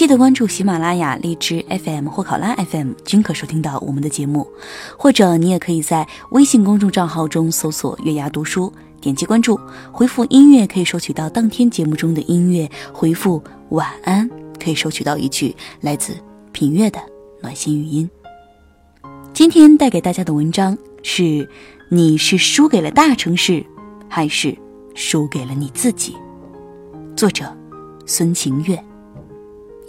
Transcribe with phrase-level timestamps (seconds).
[0.00, 4.50] 记得关注喜马拉雅、荔枝 FM 或考拉 FM，均可收听到我们的节目。
[4.96, 9.60] 或者你也可以在微信公众账号中搜索“月牙读书”，点击关注，
[9.92, 14.26] 回复“音乐”可以收取到当天节目中的音乐；回复“晚安”
[14.58, 16.14] 可以收取到一句来自
[16.50, 16.98] 品月的
[17.42, 18.08] 暖心语音。
[19.34, 21.46] 今天带给大家的文章是：
[21.90, 23.62] 你是输给了大城市，
[24.08, 24.56] 还是
[24.94, 26.16] 输给了你自己？
[27.14, 27.54] 作者：
[28.06, 28.82] 孙晴月。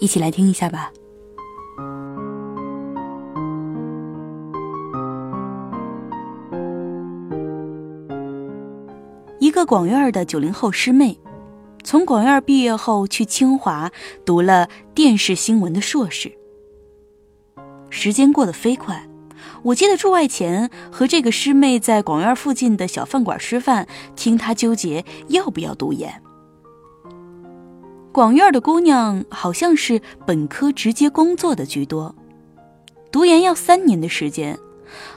[0.02, 0.92] 一起来听一下吧。
[9.40, 11.20] 一个广院的九零后师妹，
[11.84, 13.92] 从广院毕业后去清华
[14.26, 16.32] 读了电视新闻的硕士。
[17.92, 19.08] 时间过得飞快，
[19.62, 26.24] 我记得驻外前和这个师妹在广院附近的小饭馆吃饭，听她纠结要不要读研。
[28.12, 32.14] 广院的姑娘好像是本科直接工作的居多，
[33.10, 34.60] 读研要三年的时间，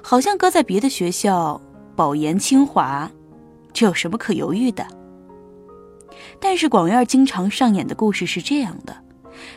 [0.01, 1.61] 好像搁在别的学校，
[1.97, 3.11] 保研清华，
[3.73, 4.87] 这有什么可犹豫的？
[6.39, 8.97] 但是广院经常上演的故事是这样的：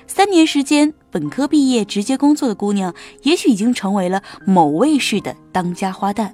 [0.08, 2.92] 三年时间，本科毕业直接工作的姑娘，
[3.22, 6.32] 也许已经成为了某卫视的当家花旦，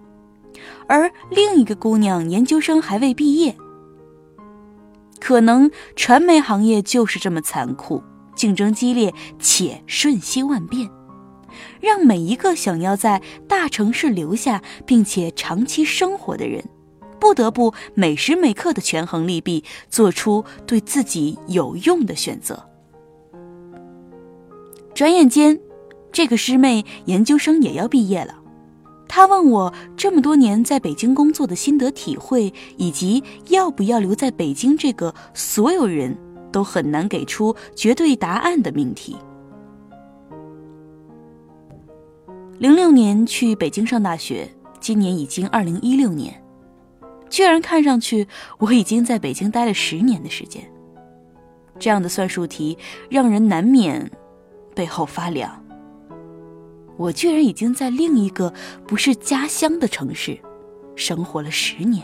[0.87, 3.53] 而另一个姑娘研究生还未毕业。
[5.23, 8.03] 可能传媒行业就是这么残酷，
[8.35, 10.89] 竞争激烈且瞬息万变，
[11.79, 16.61] 让每一个想要在大城市留下并且长期生活的人，
[17.21, 22.61] 不得不每时每刻的权衡利弊，做出对自己有用的选择。
[24.93, 25.57] 转眼间，
[26.11, 28.42] 这个师妹研究生也要毕业了。
[29.15, 36.17] 他问我这么多年在北京工作的心得体会，以及要不要留在北京这个所有人
[36.51, 39.15] 都很难给出绝对答案的命题。
[42.57, 46.43] 零六年去北京上大学，今年已经二零一六年，
[47.29, 50.67] 居然看上去我已经在北京待了十年的时间。
[51.77, 52.75] 这样的算术题
[53.11, 54.09] 让人难免
[54.73, 55.62] 背后发凉。
[56.97, 58.53] 我居然已经在另一个
[58.87, 60.37] 不是家乡的城市
[60.95, 62.03] 生活了十年。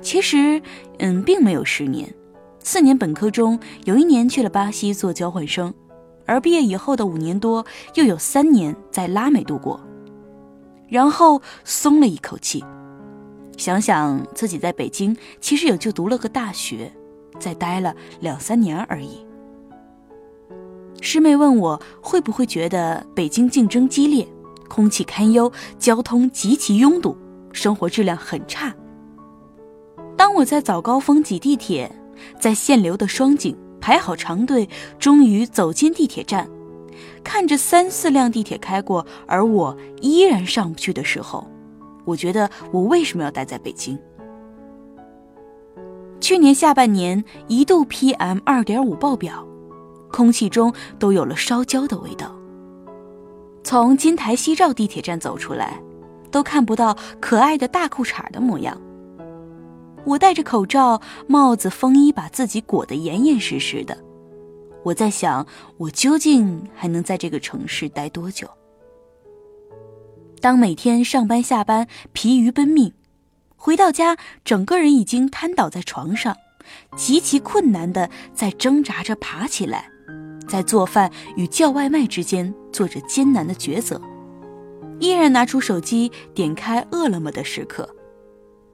[0.00, 0.60] 其实，
[0.98, 2.12] 嗯，并没有十年。
[2.58, 5.72] 四年本科中有一年去了巴西做交换生，
[6.26, 7.64] 而毕业以后的五年多
[7.94, 9.80] 又有三年在拉美度过。
[10.88, 12.64] 然后松了一口气，
[13.56, 16.92] 想想自己在北京其实也就读了个大学，
[17.38, 19.24] 再待了两三年而已。
[21.02, 24.26] 师妹问我会不会觉得北京竞争激烈，
[24.68, 27.18] 空气堪忧，交通极其拥堵，
[27.52, 28.72] 生活质量很差。
[30.16, 31.90] 当我在早高峰挤地铁，
[32.38, 36.48] 在限流的双井排好长队，终于走进地铁站，
[37.24, 41.44] 看着三四辆地铁开过，而我依然上不去的时候，
[42.04, 43.98] 我觉得我为什么要待在北京？
[46.20, 49.44] 去年下半年一度 PM 二点五爆表。
[50.12, 52.32] 空气中都有了烧焦的味道。
[53.64, 55.80] 从金台西照地铁站走出来，
[56.30, 58.80] 都看不到可爱的大裤衩的模样。
[60.04, 63.96] 我戴着口罩、帽子、风衣，把自己裹得严严实实的。
[64.82, 65.46] 我在想，
[65.76, 68.48] 我究竟还能在这个城市待多久？
[70.40, 72.92] 当每天上班下班疲于奔命，
[73.54, 76.36] 回到家，整个人已经瘫倒在床上，
[76.96, 79.91] 极其困难的在挣扎着爬起来。
[80.48, 84.00] 在做饭与叫外卖之间做着艰难的抉择，
[84.98, 87.88] 依然拿出手机点开饿了么的时刻，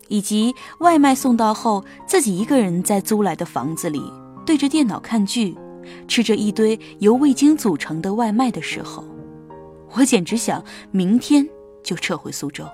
[0.09, 4.03] 以及外卖送到后自己一个人在租来的房子里
[4.44, 5.56] 对着电脑看剧，
[6.06, 9.05] 吃着一堆由味精组成的外卖的时候，
[9.97, 11.49] 我简直想明天
[11.82, 12.65] 就撤回苏州。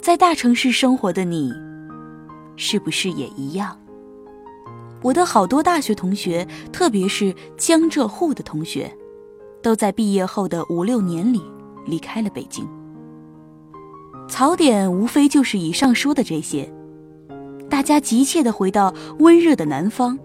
[0.00, 1.52] 在大城市生活的你，
[2.56, 3.78] 是不是也一样？
[5.02, 8.92] 我的好多大学同学，特别是江浙沪的同学，
[9.62, 11.40] 都在毕业后的五六年里
[11.86, 12.68] 离开了北京。
[14.28, 16.70] 槽点无非就是以上说的这些，
[17.70, 20.18] 大家急切地回到温热的南方，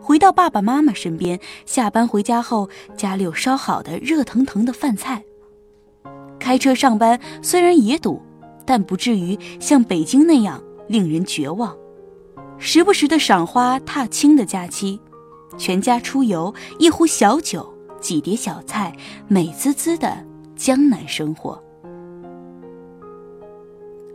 [0.00, 5.24] 回到爸爸妈妈身边，下班回家后家里有烧好的热腾腾的饭菜。
[6.38, 8.20] 开车上班虽然也堵，
[8.66, 11.74] 但不至于像北京那样令人绝望。
[12.58, 15.00] 时不时的赏花踏青的假期，
[15.56, 18.94] 全家出游，一壶小酒，几碟小菜，
[19.28, 20.16] 美滋滋的
[20.56, 21.62] 江南生活。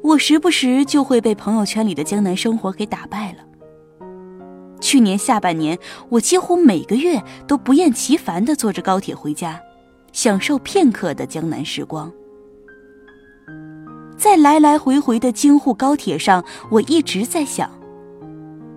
[0.01, 3.39] 我时不时就会被朋友圈里的江南生活给打败了。
[4.81, 5.77] 去年下半年，
[6.09, 9.61] 我几乎每个月都不厌其烦的坐着高铁回家，
[10.11, 12.11] 享受片刻的江南时光。
[14.17, 17.69] 在来来回回的京沪高铁上，我一直在想。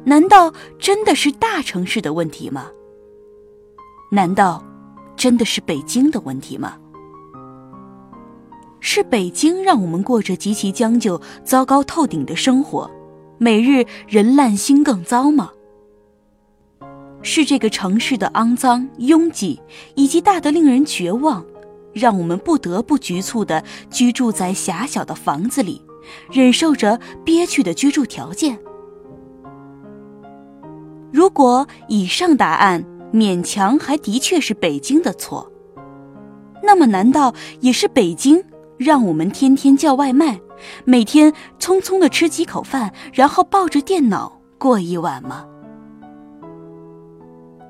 [0.04, 2.70] 难道真的是大城市的问题吗？
[4.10, 4.62] 难道
[5.16, 6.76] 真的是北京的问题吗？
[8.80, 12.90] 是北京让我们过着极其将就、糟糕透顶的生活，
[13.38, 15.50] 每日人烂心更糟吗？
[17.22, 19.58] 是这个城市的肮脏、拥挤
[19.94, 21.42] 以及大得令人绝望，
[21.94, 25.80] 让我们不得不局促的居住在狭小的房子里，
[26.30, 28.58] 忍受着憋屈的居住条件？
[31.14, 35.48] 如果以上答案勉强还的确是北京的错，
[36.60, 38.42] 那么难道也是北京
[38.76, 40.40] 让我们天天叫外卖，
[40.84, 45.46] 每天匆匆的吃几口饭，然后抱着电脑过一晚吗？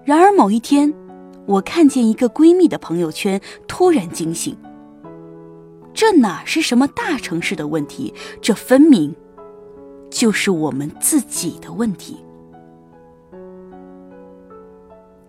[0.07, 0.95] 然而某一天，
[1.45, 3.39] 我看见一个闺蜜的朋友圈，
[3.69, 4.57] 突然惊醒。
[5.93, 8.15] 这哪是什么大城市的问题？
[8.41, 9.15] 这分明
[10.09, 12.25] 就是我们自己的问题。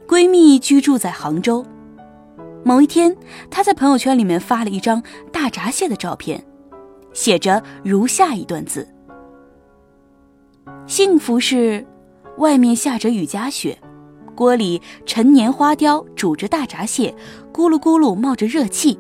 [0.08, 1.66] 闺蜜居住在杭州。
[2.64, 3.16] 某一天，
[3.50, 6.44] 她在朋友圈里面发了一张大闸蟹的照片，
[7.14, 8.88] 写着如下一段字
[10.88, 11.86] ：“幸福是，
[12.38, 13.78] 外面下着雨夹雪，
[14.36, 17.16] 锅里陈年花雕煮着大闸蟹，
[17.54, 19.00] 咕噜咕噜冒着热气。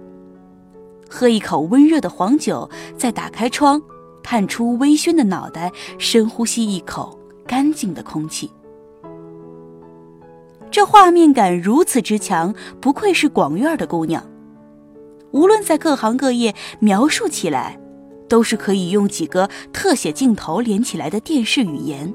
[1.10, 3.81] 喝一口温热的黄酒，再打开窗，
[4.24, 8.52] 探出微醺的脑袋，深呼吸一口干净的空气。”
[10.75, 14.30] 这画面感如此之强，不愧是广院的姑娘。
[15.31, 17.80] 无论在各行各业，描述起来，
[18.27, 22.13] 都是可以用几个特写镜头连起来的电视语言。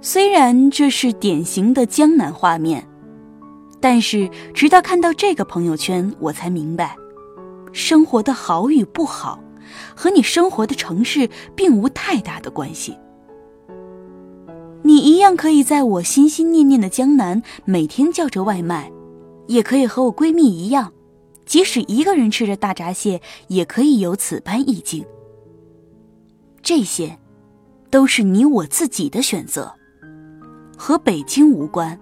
[0.00, 2.84] 虽然这是典型的江南画面，
[3.78, 6.96] 但是直到看到这个朋友圈，我才明白，
[7.72, 9.38] 生活的好与不好，
[9.94, 12.98] 和你生活的城市并无太大的关系。
[14.82, 18.90] 你一样可以在我心心念念的江南每天叫着外卖，
[19.46, 20.92] 也可以和我闺蜜一样，
[21.44, 25.04] 即使一个人吃着大闸蟹，也可以有此般意境。
[26.62, 27.18] 这些，
[27.90, 29.72] 都是你我自己的选择，
[30.76, 31.98] 和北京无关，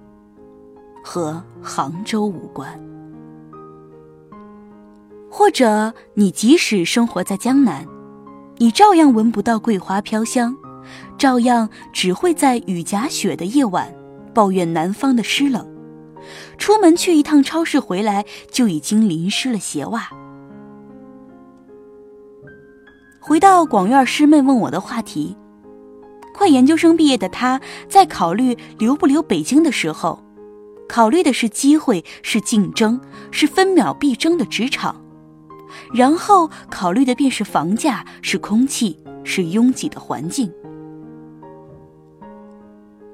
[1.03, 2.69] 和杭州无关。
[5.31, 7.87] 或者，你即使生活在江南，
[8.59, 10.57] 你照样闻不到桂花飘香。
[11.19, 13.93] 照样只会在雨夹雪的夜晚
[14.35, 15.67] 抱怨南方的湿冷，
[16.59, 20.11] 出门去一趟超市回来就已经淋湿了鞋袜。
[23.19, 25.37] 回到广院师妹问我的话题，
[26.35, 30.23] 快研究生毕业的她在考虑留不留北京的时候，
[30.89, 33.01] 考虑的是机会，是竞争，
[33.33, 35.03] 是分秒必争的职场，
[35.93, 40.53] 然后考虑的便是房价，是空气，是拥挤的环境。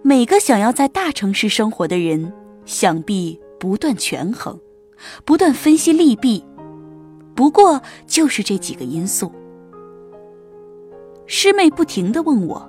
[0.05, 2.33] 每个想要在大城市生活的人，
[2.65, 4.59] 想必不断权衡，
[5.25, 6.45] 不断分析利弊，
[7.37, 9.31] 不过就是这几个因素。
[11.27, 12.69] 师妹不停的问我，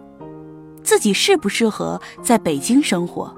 [0.84, 3.36] 自己适不适合在北京生活，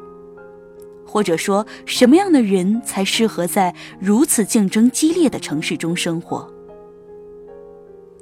[1.06, 6.46] 或者说什么样的人才适合在如此竞争激烈的城市中生活？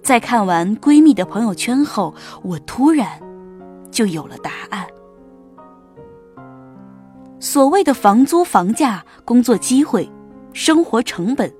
[0.04, 2.14] 在看完闺蜜的朋友圈后，
[2.44, 3.20] 我突然
[3.90, 4.86] 就有了答案。
[7.44, 10.10] 所谓的房租、房价、工作机会、
[10.54, 11.54] 生活成本，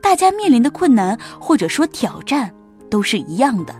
[0.00, 2.54] 大家面临的困难或者说挑战
[2.88, 3.74] 都是一样的，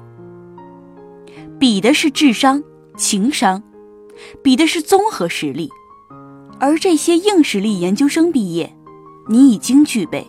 [1.57, 2.61] 比的是智商、
[2.97, 3.63] 情商，
[4.43, 5.71] 比的是综合实力，
[6.59, 8.77] 而这些硬实力，研究生毕业，
[9.29, 10.27] 你已经具备，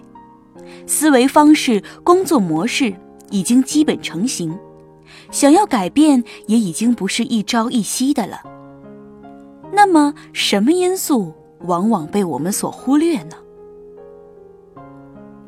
[0.85, 2.93] 思维方式、工作模式
[3.31, 4.55] 已经基本成型，
[5.31, 8.58] 想要改变也已经不是一朝一夕的了。
[9.71, 13.35] 那么，什么因素往往被我们所忽略呢？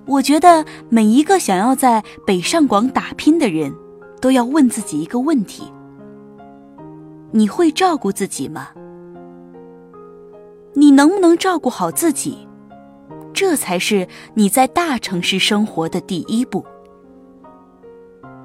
[0.06, 3.74] 我觉得每一个想要在北上广打拼的人，
[4.20, 5.72] 都要问自己一个问题：
[7.32, 8.70] 你会照顾自己吗？
[10.74, 12.48] 你能不能照顾好自己？
[13.34, 16.66] 这才是你在大城市生活的第一步。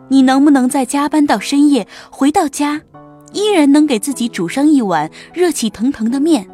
[0.08, 2.82] 你能不能在加班到深夜回到家，
[3.36, 6.48] 依然能给自己煮上一碗热气腾腾的面，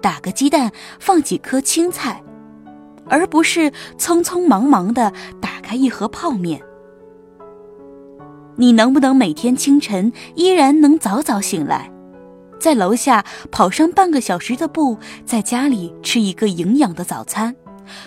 [0.00, 2.22] 打个鸡蛋，放几颗青菜，
[3.06, 6.62] 而不是匆匆忙忙的打开一盒泡面？
[8.54, 11.90] 你能不能每天清晨依然能早早醒来，
[12.60, 17.56] 在楼下跑上半个小时的步，在家里吃一个营养的早餐，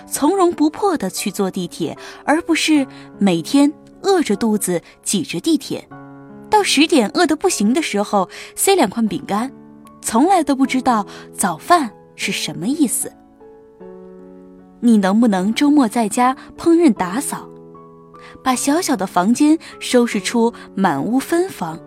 [0.08, 2.88] 从容不迫的去坐地铁，而不是
[3.20, 3.74] 每天。
[4.04, 5.88] 饿着肚子挤着地铁，
[6.62, 9.52] 到十点饿得不行的时候塞两块饼干，
[10.00, 11.04] 从来都不知道
[11.36, 13.12] 早饭是什么意思。
[14.80, 17.50] 你能不能周末在家烹饪打扫，
[18.44, 21.80] 把小小的房间收拾出满屋芬芳？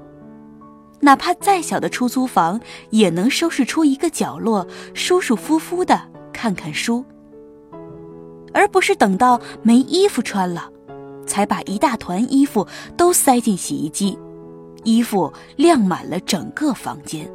[0.99, 6.00] 哪怕再小的出租房，也能收拾出一个角落，舒舒服服的
[6.33, 7.04] 看看书，
[8.52, 10.69] 而不是等到没衣服穿了。
[11.28, 12.66] 才把一大团衣服
[12.97, 14.19] 都塞进洗衣机，
[14.85, 17.29] 衣服晾满了整个房间。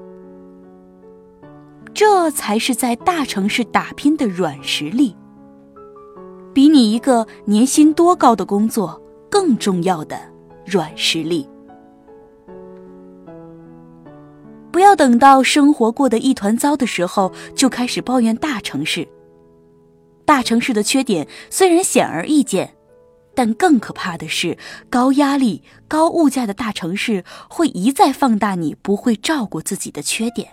[1.94, 5.15] 这才是在大城市打拼的软实力，
[6.53, 10.18] 比你一个年薪多高的工作更重要的
[10.65, 11.50] 软实力。
[14.72, 19.06] 不要等到生活过得一团糟的时候，就开始抱怨大城市。
[20.24, 22.75] 大城市的缺点虽然显而易见。
[23.39, 24.58] 但更可怕的是，
[24.89, 30.50] 高压力、高物价的大城市会一再放大你不会照顾自己的缺点，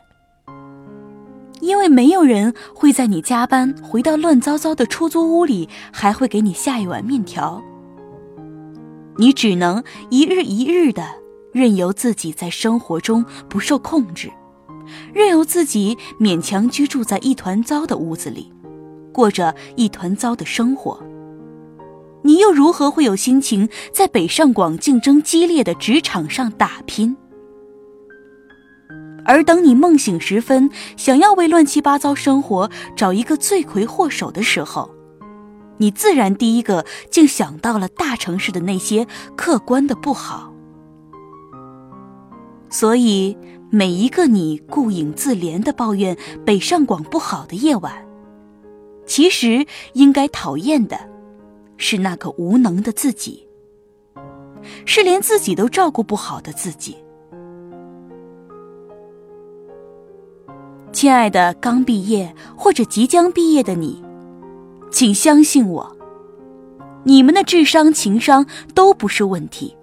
[1.58, 7.60] 因为没有人会在你加班回到乱糟糟的出租屋里还会给你下一碗面条。
[9.16, 11.04] 你只能一日一日的
[11.52, 14.30] 任由自己在生活中不受控制，
[15.12, 18.52] 任由自己勉强居住在一团糟的屋子里，
[19.12, 21.02] 过着一团糟的生活。
[22.26, 27.16] 你又如何会有心情在北上广竞争激烈的职场上打拼？
[29.24, 34.90] 而等你梦醒时分，想要为乱七八糟生活找一个罪魁祸首的时候，
[35.76, 39.06] 你自然第一个竟想到了大城市的那些
[39.36, 40.52] 客观的不好。
[42.68, 43.38] 所以，
[43.70, 48.04] 每一个你顾影自怜的抱怨北上广不好的夜晚，
[49.06, 51.15] 其实应该讨厌的。
[51.76, 53.46] 是那个无能的自己，
[54.84, 56.96] 是连自己都照顾不好的自己。
[60.92, 64.02] 亲爱的，刚毕业或者即将毕业的你，
[64.90, 65.96] 请相信我，
[67.04, 69.76] 你们的智商、情商都不是问题，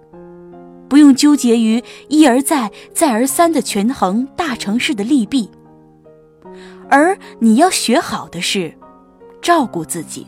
[0.88, 5.48] 不用纠结于一而再、再而三的权衡大城市的利弊，
[6.90, 8.74] 而你要学好的是
[9.40, 10.26] 照顾自己。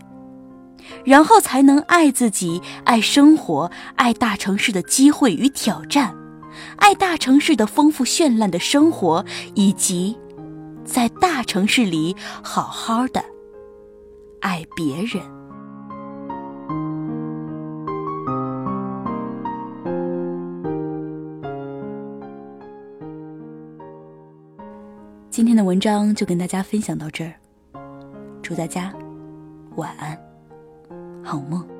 [1.04, 6.14] 然后才能爱自己，爱生活，爱大城市的机会与挑战，
[6.76, 9.24] 爱大城市的丰富绚烂的生活，
[9.54, 10.16] 以及
[10.84, 13.24] 在大城市里好好的
[14.40, 15.22] 爱别人。
[25.28, 27.34] 今天的文章就跟大家分享到这儿，
[28.40, 28.90] 祝大家
[29.74, 30.25] 晚安。
[31.26, 31.75] 好梦。